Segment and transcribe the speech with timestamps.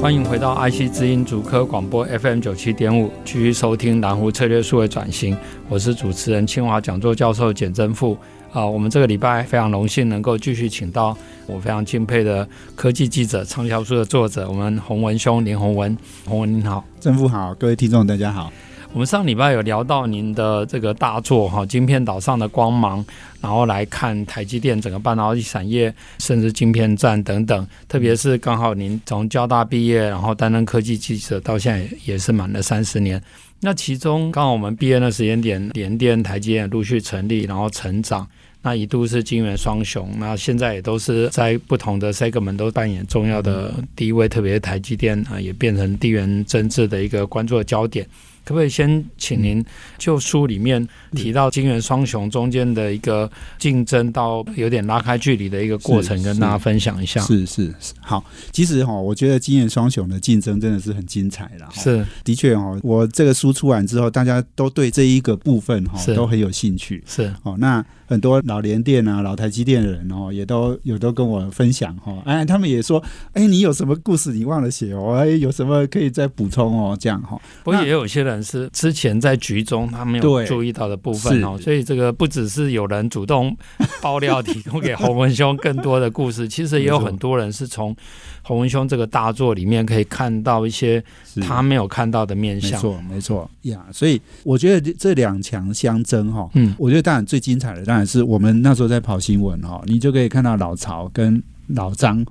[0.00, 5.36] 欢迎回到爱惜知音主科广播 FM 九七点五，继续收听南湖策略数位转型。
[5.68, 8.16] 我是主持人清华讲座教授简真富。
[8.50, 11.14] 啊，我们这个礼拜非常荣幸能够继续请到
[11.46, 15.94] 我非常敬佩的科技记者、畅销书的作者，我们洪文兄林洪文。
[16.24, 18.50] 洪文你好，真富好，各位听众大家好。
[18.92, 23.04] 我们上礼拜有聊到您的这个大作哈，晶片岛上的光芒，
[23.40, 27.66] 然后来看台积电整个半导体产业，甚至晶片战等等。
[27.88, 33.22] 特别是刚好您从交大毕业，然后担任科技记者，到现在也是满了三十年。
[33.60, 38.26] 那其中刚好我们毕业的时间点，联电、台积电陆续成立，然后成长。
[38.62, 48.04] 那一度是晶圆双雄，那现在也都是在不同的 segment 都扮演重要的地位，特别是台积电啊，也变成地缘政治的一个关注焦点。
[48.50, 49.64] 可不可以先请您
[49.96, 57.20] 就书里面提到金元双雄中间的一个竞争到有点拉开距离的一个过程，跟大家分享一下？
[57.20, 61.68] 是是是，好，其实哈，我觉得金元双雄的竞争真的是很精彩的。
[61.70, 67.00] 是，的确哈，我这个书出完之后，大家都对这一个部分哈都很有兴趣。
[67.06, 73.00] 是，哦，那很多老联电啊、老台积电的人哦，也都有都跟我分享哈，哎，他们也说，
[73.32, 75.14] 哎，你有什么故事你忘了写哦？
[75.14, 76.98] 哎，有什么可以再补充哦？
[77.00, 78.39] 这样哈，不过也有些人。
[78.42, 83.56] 是之前在局中他没有注意到的部分哦，所以这个不只是有人主动
[84.00, 87.94] 爆料提供给洪文兄更多的故事， 其实也有很多人是从
[88.42, 91.02] 洪文兄这个大作里面可以看到一些
[91.42, 92.72] 他没有看到的面相。
[92.72, 93.84] 没错，没错呀。
[93.92, 101.42] 所以我觉得这两强相争哈，嗯，我觉得当然最精彩的当然是我们那时候在跑新闻哈，你就可以看到老曹跟。
[101.74, 102.24] 老张。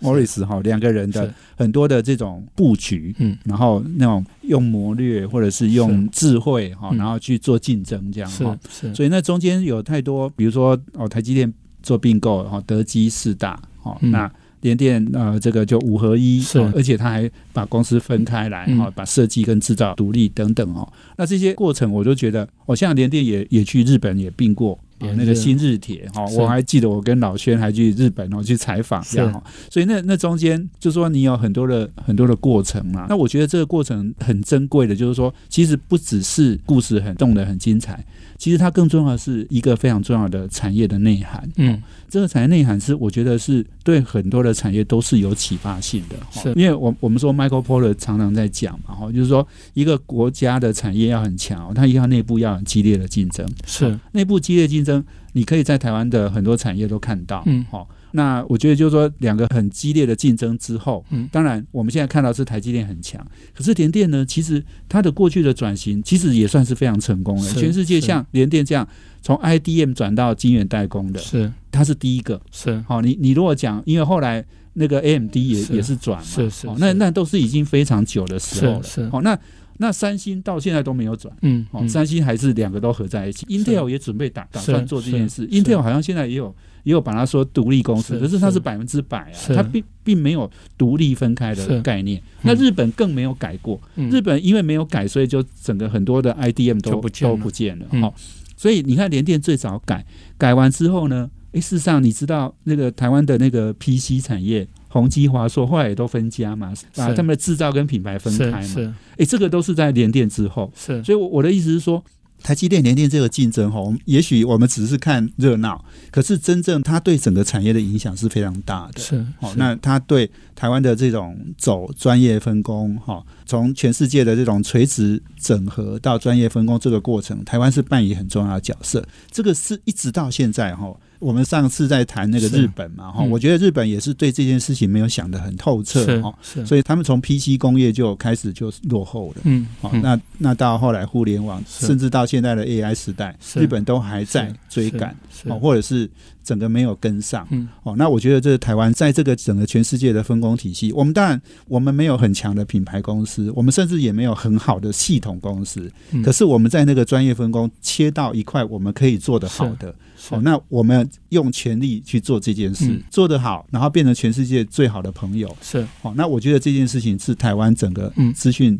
[0.00, 8.58] 莫里斯哈两个人的很多的这种布局，嗯，然后那种用谋略或者是用智慧哈，然后去做竞争这样哈，
[8.94, 11.52] 所以那中间有太多，比如说哦，台积电
[11.82, 14.30] 做并购，然后德基四大，哦，那
[14.60, 24.78] 联电呃这个就五合一，是，而且他还把公司分开来哈，把设计跟制造独立等等哦，那这些过程我就觉得，哦像联电也也去日本也并过。
[25.00, 33.06] 啊，那个新日铁哈，我还记得我跟老轩还去日本哦去采访这样，所以那那中间就是说你有很多的很多的过程嘛。
[33.08, 38.04] 那我觉得这个过程很珍贵的，就是说其实不只是故事很动的很精彩，
[38.36, 41.48] 其实它更重要的是一个非常重要的产业的内涵。
[41.56, 46.16] 嗯，这个产业内涵是我觉得是对很多的产业都是有启发性的。
[46.30, 53.48] 是，因为我我们说 Michael Porter 常常在讲嘛，哈，就是说一个国家的产业要很强，它一定要内部要很激烈的竞争。
[53.64, 54.89] 是，内部激烈竞争。
[55.32, 63.24] 你可以在台湾的很多产业都看到，嗯，好，那我觉得就是说，两个很激烈的竞争之后，嗯，当然我们现在看到是台积电很强，
[63.54, 67.50] 可是联电呢，其实它的过去的转型其实也算是非常成功的。
[67.52, 68.86] 全世界像联电这样
[69.22, 79.38] 从 IDM 转到晶圆代工的，是它是第一个，是好，你你如果讲，因为后来那个 AMD 也也是转嘛，是是，那那都是已经非常久的时候了，是好那。
[79.82, 83.46] 那三星到现在都没有转，嗯，哦，三星还是两个都合在一起。
[83.46, 92.22] Intel 也准备打打算做这件事，Intel 好像现在也有也有把它说独立公司，可是它是百分之百啊，它并并没有独立分开的概念。
[92.42, 93.80] 那日本更没有改过，
[94.10, 98.12] 日本因为没有改，所以就整个很多的 IDM 都都不见了，哈。
[98.58, 100.04] 所以你看联电最早改，
[100.36, 104.68] 改完之后呢，诶，事实上你知道那个台湾的那个 PC 产业。
[104.92, 108.94] 宏基、华硕后来也都分家嘛，把他们的制造跟品牌分开嘛。
[109.12, 110.70] 哎、欸，这个都是在联电之后。
[110.76, 112.02] 是，所以我的意思是说，
[112.42, 119.00] 台积电联电这个竞争哈，也许我们只是看热闹，可是真正它对整个产业的影响是非常大的。
[119.00, 129.06] 是，好，那它对台湾的这种走专业分工哈，从全世界的这种垂直整合到专业分工这个过程，台湾是扮演很重要的角色。
[129.30, 130.92] 这个是一直到现在哈。
[131.20, 136.34] 我们上次在谈那个日本嘛，哈、嗯，我觉得日本也是对这件事情没有想得很透彻，哈，
[136.66, 145.14] 所以他们从 PC 工业就开始就落后了，嗯，好，那那到后来互联网，甚至到现在的 AI 时代，日本都还在追赶，
[145.60, 146.10] 或者是。
[146.42, 155.90] 整个没有跟上，嗯，哦，那我觉得这是台湾在这个整个全世界的分工体系，我们当然我们没有很强的品牌公司，我们甚至也没有很好的系统公司。
[156.12, 159.94] 嗯、可是我们在那个专业分工切到一块，我们可以做得好的。
[160.30, 165.54] 哦，那我们用全力去做这件事，嗯、做得好，然后变成全世界最好的朋友。
[165.62, 168.78] 是哦，那我觉得这件事情是台湾整个资讯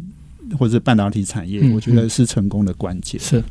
[0.59, 3.21] 或者半导体产业，嗯、我觉得是成功的关键。
[3.21, 3.43] 是。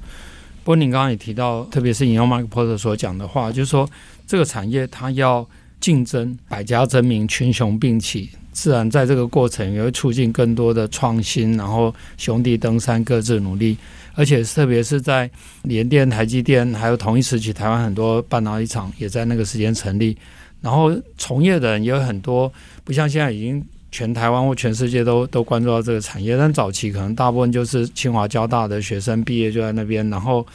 [0.64, 3.90] 不过您刚刚也提到，特别是引用 Mark Porter 所讲的话，就是说
[4.28, 5.48] 这个产业它要
[5.80, 13.78] 竞争，百家争鸣，群雄并起，自然在这个过程也会促进更多的创新，然后兄弟登山各自努力，
[14.14, 15.30] 而且特别是在
[15.64, 20.16] 联电、台积电，还有同一时期台湾很多半导体厂也在那个时间成立，
[20.62, 22.52] 然后从业的人也有很多，
[22.84, 23.66] 不像现在已经。
[23.92, 30.46] 全台湾或全世界都都关注到这个产业，但早期可能大部分就是清华、交大的学生毕业就在那边，然后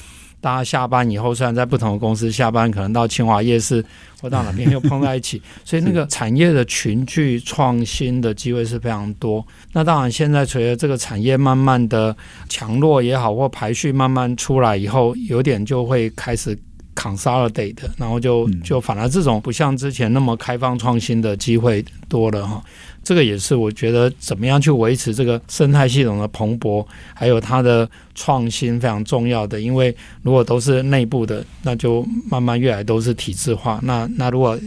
[0.41, 3.85] 大家下班以后，虽然在不同的公司下班，可能到清华夜市
[4.21, 9.45] 或到哪边又碰在一起， 所以那个产业的群聚创新的机会是非常多。
[9.73, 12.15] 那当然，现在随着这个产业慢慢的
[12.49, 16.59] 强弱也好，或排序慢慢出来以后，有点就会开始。
[16.95, 22.63] consolidate，然后就就反而这种不像之前那么开放创新的机会多了哈，
[23.03, 34.59] 这个也是我觉得怎么样去维持这个生态系统的蓬勃，还有它的创新非常重要的，因为如果都是内部的，那就慢慢越来都是体制化，那那如果。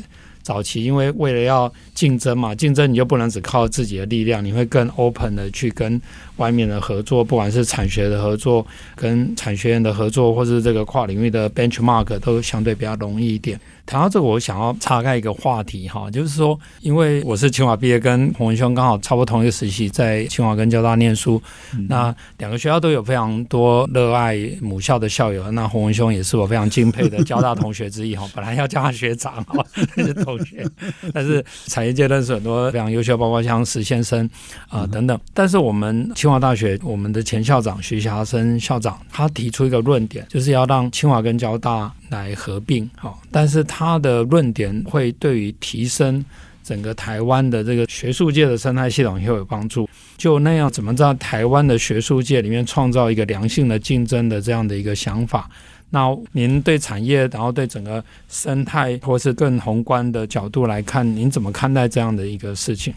[0.47, 6.01] 早期因为为了要竞争嘛，竞争你就不能只靠自己的力量，你会更 open 的去跟
[6.37, 8.65] 外面的合作，不管是产学的合作、
[8.95, 13.59] 跟产学研的合作，或是这个跨领域的 benchmark，都相对比较容易一点。
[13.87, 21.41] 谈到这个，我想要岔开一个话题哈，就是说，因为我是清华毕业，跟洪文兄刚好差不多同一个时期在清华跟交大念书，
[21.73, 25.49] 嗯、那两个学校都有非常多热爱母校的校友。
[25.53, 30.67] 那洪文兄也是我非常敬佩的交大同学之一哈， 本来要叫他学长哈， 是同学，
[31.13, 34.29] 但是产业界认识很多非常优秀，包括像石先生
[34.67, 35.17] 啊、呃、等等。
[35.33, 41.89] 但是我们清华大学我们的前校长徐霞生校长，他提出一个论点，就是要让清华跟交大。
[42.09, 46.23] 来合并，好，但是他的论点会对于提升
[46.63, 49.89] 整个台湾的这个学术界的生态系统也会有帮助。
[50.17, 55.49] 就那样，怎么在台湾的学术界里面创造一个良性的竞争的这样的一个想法？
[55.89, 62.93] 那您对产业，然后对整个生态，或是更宏观的角度来看，您怎么看待这样的一个事情？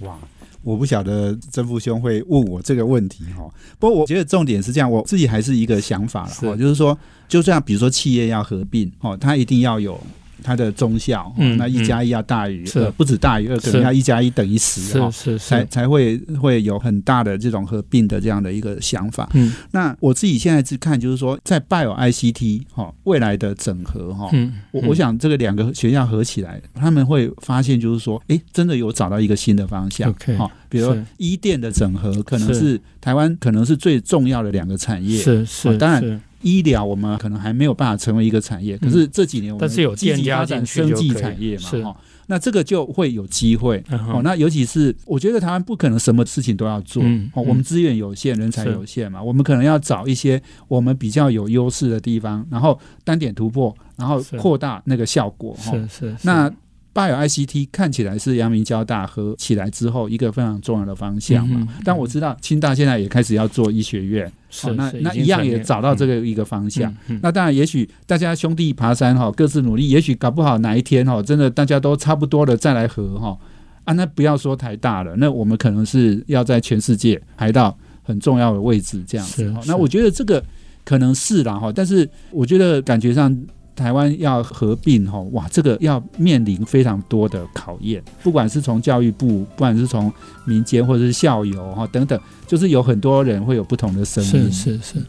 [0.00, 0.18] 哇！
[0.62, 3.48] 我不晓得曾父兄会问我这个问题哈，
[3.78, 6.96] 不过我觉得重点是这样，我自己还是一个想法了哈，就是说，
[7.28, 10.00] 就这样，比如说企业要合并哦，它一定要有。
[10.42, 19.30] 它的中效，嗯、那一加一要大于，呃，不止大于二，可能要一加一等于十，哈，才才会会有很大的这种合并的这样的一个想法。
[19.34, 30.10] 嗯，那我自己现在是看，就是说，在 Bio ICT 哈未来的整合哈，嗯，我我想这个两个学校合起来，他们会发现就是说，哎，真的有找到一个新的方向。
[30.10, 35.18] OK，哈，比如说医电的整合，可能是台湾可能是最重要的两个产业。
[35.18, 36.20] 是是，当然。
[36.42, 41.96] 医疗我们可能还没有办法成为一个产业，可是这几年我们积极发展生技产业嘛，哈，
[42.26, 44.20] 那这个就会有机会哦。
[44.22, 47.02] 那尤其是我觉得台湾不可能什么事情都要做
[47.34, 55.72] 哦，我们资源有限，人才有限嘛，我们可能要找一些我们比较有优势的地方，然后单点突破，然后扩大那个效果哈。
[55.72, 56.52] 是是，那。
[56.94, 66.94] Bio ICT 看起来是阳明交大合起来之后一个非常重要的方向嘛，但我知道清大现在也开始要做医学院，是、哦、那那一样也找到这个一个方向。
[67.22, 73.38] 那当然，也许大家兄弟爬山哈，各自努力，也许搞不好哪一天哈，真的大家都差不多了再来合哈
[73.84, 79.50] 啊，那不要说台大了，那我们可能是要在全世界排到很重要的位置这样子。
[79.66, 80.44] 那我觉得这个
[80.84, 83.34] 可能是啦哈，但是我觉得感觉上。
[83.74, 90.12] 台湾要合并哈，哇，这个要面临非常多的考验，不管是从教育部，不管是从
[90.44, 94.52] 民间或者是校友哈等等，就是有很多人会有不同的声音。
[94.52, 95.02] 是是是，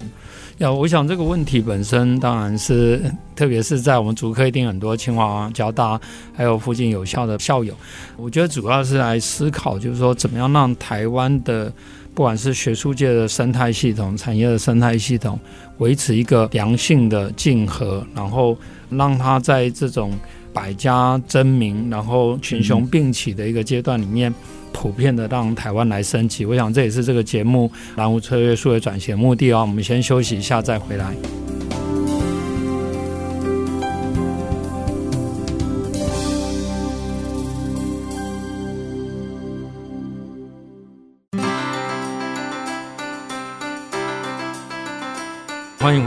[0.57, 3.01] 要我想这个问题本身当然是，
[3.35, 5.99] 特别是在我们主科一定很多清华、交大，
[6.33, 7.73] 还有附近有校的校友，
[8.17, 11.71] 我觉得主要是来思考，就是说怎么样让台湾的。
[12.13, 15.39] 不管是学术界的生态系统、产业的生态系统，
[15.79, 18.55] 维持一个良性的竞合，然后
[18.89, 20.11] 让它在这种
[20.53, 24.31] 百家争鸣、然后群雄并起的一个阶段里面，
[24.71, 26.45] 普遍的让台湾来升级。
[26.45, 27.67] 我想这也是这个节目
[27.97, 29.61] 《蓝湖策略数位转型》的目的哦。
[29.61, 31.42] 我们先休息一下，再回来。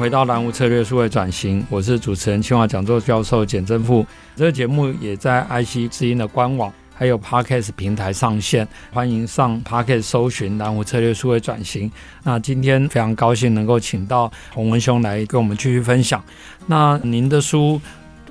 [0.07, 4.07] 回到蓝湖策略数位转型，我是主持人清华讲座教授简正富。
[4.37, 11.91] 这个节目也在 IC 之音的官网还有 Podcast 平台上线，欢迎上 Podcast 搜寻蓝湖策略数位转型。
[12.23, 16.23] 那今天非常高兴能够请到洪文兄来跟我们继续分享。
[16.69, 17.81] 那您的书。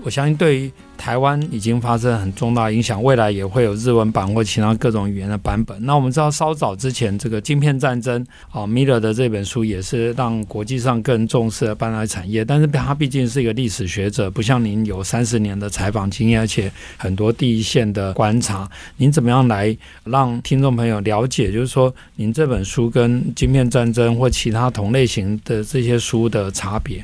[0.03, 5.83] 我相信对于台湾已经发生很重大影响，未来也会有日文版或其他各种语言的版本。
[5.83, 12.45] 那我们知道稍早之前这个晶片战争啊米勒的这本书也是让国际上更重视半导体产业。
[12.45, 18.69] 但是他毕竟是一个历史学者，不像您有三十年的采访经验，而且很多第一线的观察。
[18.97, 27.03] 您怎么样来让听众朋友了解，就是说您这本书跟晶片战争或其他同类型的这些书的差别？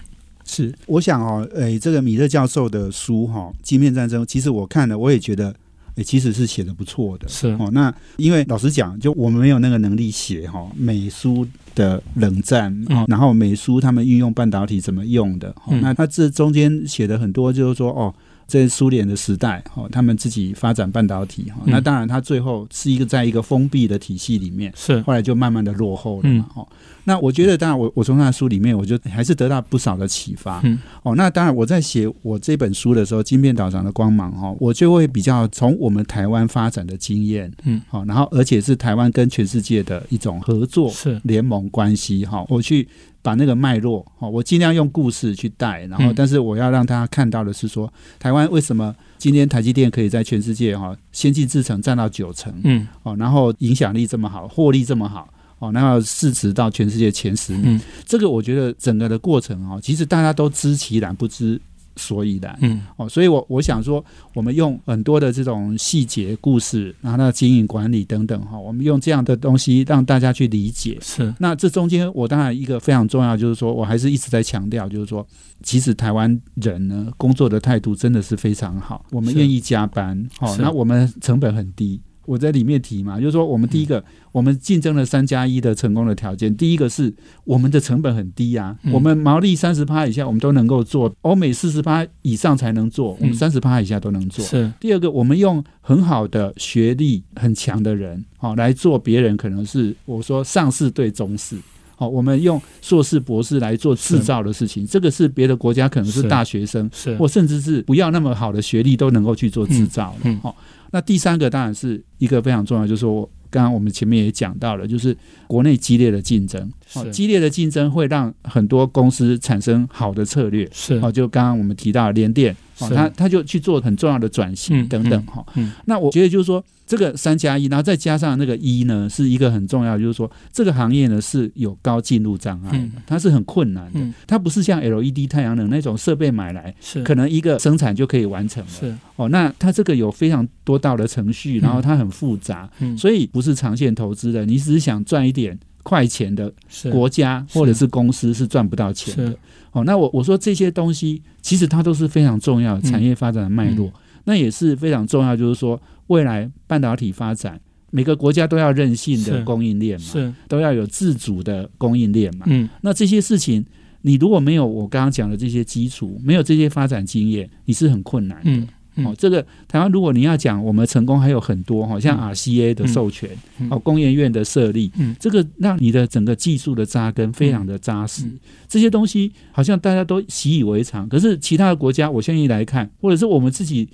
[0.54, 5.56] 是，我想哦，诶，这个米勒教授的书哈，《晶片战争》，其实我看了，我也觉得，
[5.96, 7.26] 诶，其实是写的不错的。
[7.30, 18.14] 是哦，那因为老实讲，就我们没有那个能力写哈美苏的冷战，嗯、然后美苏他们运用半导体怎么用的，嗯、那他这中间写的很多，就是说哦。
[18.52, 25.00] 在苏联的时代，哈，他们自己发展半导体，哈，那当然，他最后是一个在一个封闭的体系里面，是。
[25.04, 26.68] 后来就慢慢的落后了嘛，哈。
[27.06, 41.20] 那我觉得，当然，我我从他的书里面，我就还是得到不少的启发，嗯，哦，那当然，我在写我这本书的时候，《晶片岛上的光芒》哈，我就会比较从我们台湾发展的经验，嗯，好，然后而且是台湾跟全世界的一种合作是。
[41.24, 42.88] 联盟关系，哈，我去。
[43.22, 55.28] 把那个脉络，我尽量用故事去带，然后，但是我要让大家看到的是说，台湾为什么今天台积电可以在全世界哈先进制程占到九成，嗯，哦，然后影响力这么好，获利这么好，
[55.60, 61.62] 哦，然后市值到全世界前十名，这个我觉得整个的过程啊，其实大家都知其然不知。
[62.02, 64.04] 所以的，嗯，哦，所以我我想说，
[64.34, 70.98] 我们用很多的这种细节故事，然后那经营管理等等，哈，我们用这样的东西让大家去理解。
[71.02, 75.26] 是，那这中间我当然一个非常重要，就是说我还是一直在强调，就是说，
[75.62, 82.02] 其实台湾人呢，工作的态度真的是非常好，我们愿意加班，好，那我们成本很低。
[82.26, 87.14] 我在里面提嘛，就是说，我们第一个，嗯、我们竞争了三加一的成功的条件，第一个是
[87.44, 94.46] 我们的成本很低啊，嗯、我们毛利三十趴以下我们都能够做，欧美四十趴以上才能做，我们三十趴以下都能做。
[94.46, 101.58] 是、嗯、第二个，我们用很好的学历很强的人，好来做别人可能是我说上市对中市，
[102.02, 107.16] 好，我们用硕士博士来做制造的事情，这个是别的国家可能是大学生，是。
[107.18, 110.58] 或甚至是不要那么好的学历都能够去做制造的，好。
[110.90, 115.16] 那第三个当然是一个非常重要，就是说，刚刚我们前面也讲到了，就是
[115.46, 120.96] 国内激烈的竞争，哦，激烈的竞争会让很多公司产生好的策略，是。
[121.04, 125.46] 哦，就刚刚我们提到联电，哦，他他就去做很重要的转型等等，哈，
[125.86, 126.64] 那我觉得就是说。
[126.88, 137.02] 这个三加一，然后再加上那个一呢，是一个很重要，就是说这个行业呢是有高进入障碍的，它是很困难的，它不是像 LED 太阳能那种设备买来，是。
[137.02, 138.94] 可能一个生产就可以完成了，是。
[139.16, 146.52] 哦，那它这个有非常多道的程序，然后它很复杂，所以不是长线投资的，你只是想赚一点快钱的
[146.92, 149.38] 国家或者是公司是赚不到钱的，
[149.72, 153.92] 哦，那我我说这些东西其实它都是非常重要的产业发展的脉络，
[154.26, 155.82] 那也是非常重要，就是说。
[156.08, 157.58] 未来半导体发展，
[157.90, 160.34] 每个国家都要任性的供应链嘛，是。
[160.50, 162.46] 都要有自主的供应链嘛。
[162.50, 163.66] 嗯，那这些事情，
[164.02, 168.68] 你如果没有我刚刚讲的这些基础，没有这些发展经验，你是很困难的。
[168.96, 173.30] 哦，这个台湾，如果你要讲我们成功，还有很多哈，像 RCA 的授权，
[173.70, 178.26] 哦，工研院的设立，嗯，这个让你的整个技术的扎根非常的扎实。
[178.68, 183.88] 这些东西好像大家都习以为常，可是其他的国家，我现在来看，或者是我们自己。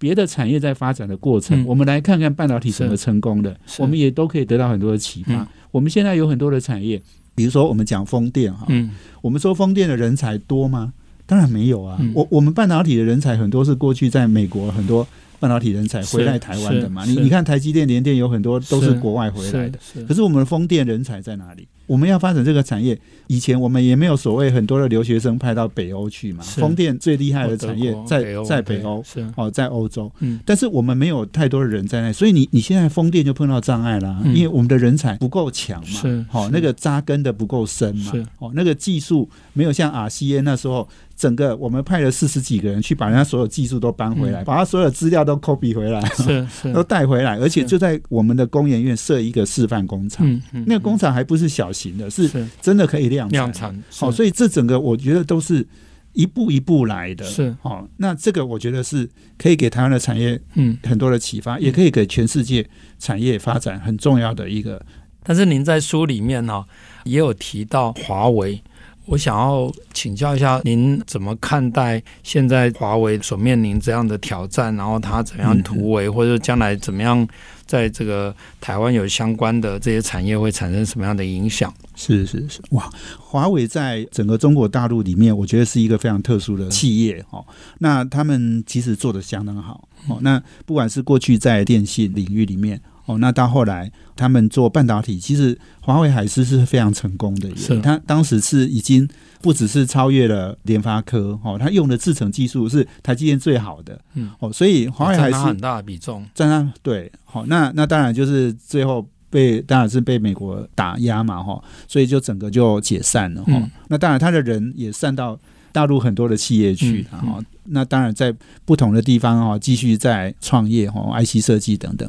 [0.00, 5.34] 别的产业在发展的过程，嗯、我们来看看半导体怎么成功的，我们也都可以得到很多的启发。
[5.34, 6.98] 嗯、我们现在有很多的产业，
[7.34, 10.94] 比如说我们讲风电哈，嗯、我们说风电的人才多吗？
[11.30, 11.96] 当然没有啊。
[12.00, 15.06] 嗯、我我们半导体的人才很多是过去在美国很多
[15.38, 17.04] 半导体人才回来台湾的嘛。
[17.04, 21.68] 你你看台积电、联电有很多都是国外回来的，可是我们的风电人才在哪里？
[21.90, 26.44] 我们要发展这个产业，以前我们也没有所谓很多的留学生派到北欧去嘛。
[26.44, 29.02] 风电最厉害的产业在在北欧，
[29.34, 30.08] 哦，在欧洲。
[30.20, 35.86] 嗯，但是我们没有太多的人在那，所以你你现在风电就碰到障碍了，因为我们的人才不够强嘛。
[35.88, 38.12] 是，好，那个扎根的不够深嘛。
[38.12, 50.24] 是，哦，那个技术没有像 RCA 那时候，整个我们派了四十几个人去把人家所有技术都搬回来，把他所有资料都 copy 回来，是 是，都带回来，而且就在我们的工研院设一个示范工厂。
[50.52, 51.90] 嗯，那个工厂还不是小型。
[51.90, 55.66] 型的是真的可以量量产，好，所以这整个我觉得都是
[56.12, 57.88] 一步一步来的，是好。
[57.96, 59.08] 那这个我觉得是
[59.38, 62.68] 可以给台湾的产业嗯很多的启发，也可以给全世界
[62.98, 64.78] 产业发展很重要的一个。
[65.22, 66.62] 但是您在书里面呢
[67.04, 68.62] 也有提到华为，
[69.06, 74.76] 我想要请教一下，您怎么看待现在华为所面临这样的挑战？
[74.76, 77.26] 然后它怎样突围，嗯、或者将来怎么样
[77.70, 81.72] 在这个台湾有相关的这些产业会产生什么样的影响？
[81.94, 82.90] 是是是，哇！
[83.16, 87.46] 华为在整个中国大陆里面，我觉得是一个非常特殊的企业哦。
[87.78, 90.18] 那他们其实做的相当好哦。
[90.20, 92.80] 那不管是过去在电信领域里面。
[93.10, 97.54] 哦，那到后来他们做半导体，其实华为海思是非常成功的。
[97.56, 99.08] 是，他当时是已经
[99.40, 104.00] 不只是超越了联发科，哦，他用的制程技术是台积电最好的。
[104.14, 107.10] 嗯，哦，所以华为海思很大的比重，占他对。
[107.24, 113.42] 好，那那当然就是最后被当然是被美国打压嘛，哈，所以就整个就解散了。
[113.44, 115.38] 哈、嗯，那当然他的人也散到
[115.72, 122.08] 大陆很多的企业去，哈、嗯，嗯、那当然在不同的地方哈，继续在创业，哈，IC 设计等等。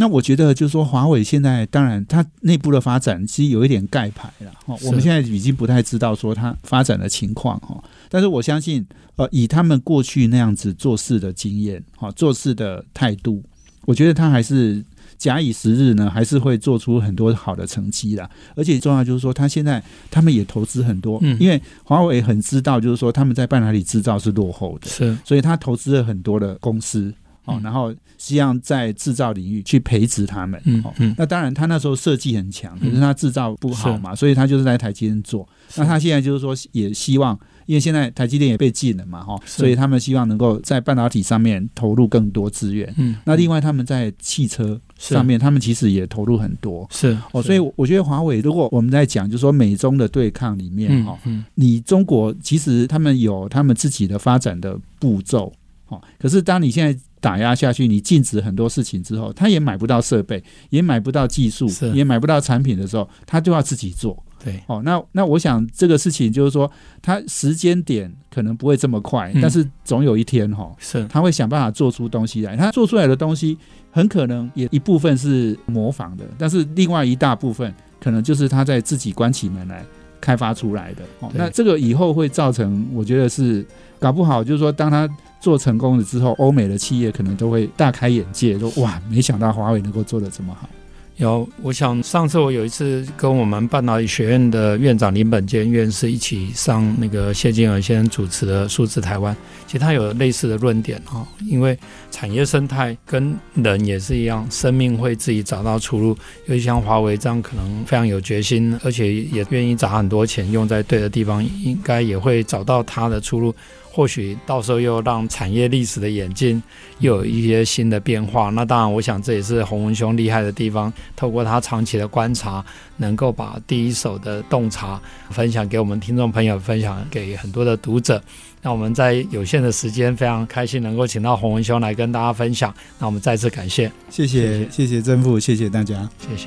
[0.00, 4.76] 那我觉得就是说，华为现在当然它内部的发展其实有一点盖牌了哈。
[4.84, 7.82] 我们现在已经不太知道说它发展的情况哈。
[8.08, 8.86] 但是我相信，
[9.16, 13.42] 呃，以他们过去那样子做事的经验哈，做事的态度，
[13.86, 14.84] 我觉得他还是
[15.18, 18.30] 假以时日呢，还是会做出很多好的成绩的。
[18.54, 27.12] 而且重要就是说，他现在他们也投资很多，因为华为很知道就是说他们在半导体制造是落后的，是，所以他投资了很多的公司。
[27.48, 30.60] 哦，然后实际上在制造领域去培植他们。
[30.64, 35.48] 嗯嗯，那当然他那时候设计很强，可是他制造不好嘛，所以他就是在台积电做。
[35.76, 42.92] 那他现在就是说，也希望，因为现在台积电也被禁了嘛，哈，所以他们希望能够在半导体上面投入更多资源。
[42.96, 46.86] 嗯，那另外他们在汽车上面，他们其实也投入很多。
[46.90, 51.18] 是哦，所以我觉得华为，如果我们在讲，就是说美中的对抗里面，哈，
[51.54, 55.52] 你中国其实他们有他们自己的发展的步骤。
[55.88, 64.22] 哦，可是当你现在打压下去，你禁止很多事情之后，他也买不到设备，也买不到技术，也买不到产品的时候，他就要自己做。
[64.44, 66.70] 对，哦，那那我想这个事情就是说，
[67.02, 72.56] 他时间点可能不会这么快，嗯、但是总有一天哈，是他会想办法做出东西来。
[72.56, 73.58] 他做出来的东西
[73.90, 79.84] 很可能也一部分是模仿的，但是另外一大部分可能就是他在自己关起门来
[80.20, 81.02] 开发出来的。
[81.18, 83.66] 哦，那这个以后会造成，我觉得是
[83.98, 85.08] 搞不好，就是说当他。
[85.40, 90.68] 做成功了之后，欧美的企业可能都会大开眼界，说哇，没想到华为能够做得这么好。
[91.16, 99.34] 有，我想上次我有一次跟我们半导体学院的院长林本坚院士一起上那个谢金河先生主持的《数字台湾》，
[99.66, 101.76] 其实他有类似的论点哈，因为
[102.12, 106.16] 产业生态跟人也是一样，生命会自己找到出路。
[106.46, 113.52] 尤其像华为这样，可能非常有决心，而且也愿意砸很多钱用在对的地方，应该也会找到他的出路。
[113.98, 116.62] 或许到时候又让产业历史的演进
[117.00, 118.48] 又有一些新的变化。
[118.50, 120.92] 那当然，我想这也是洪文兄厉害的地方。
[121.16, 122.64] 透过他长期的观察，
[122.98, 128.22] 能够把第一手的洞察分享给我们听众朋友，分享给很多的读者。
[128.62, 132.72] 那我们在有限的时间，非常开心能够请到洪文兄来跟大家分享。
[133.00, 136.46] 那我们再次感谢，谢谢，谢谢正富，谢谢大家，谢谢。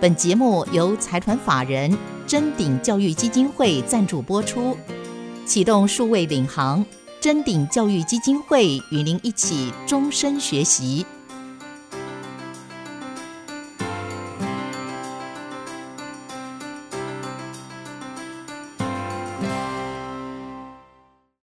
[0.00, 2.17] 本节目由财团法人。
[2.28, 4.76] 臻鼎教育基金会赞助播出，
[5.46, 6.84] 启动数位领航，
[7.22, 11.06] 臻鼎教育基金会与您一起终身学习。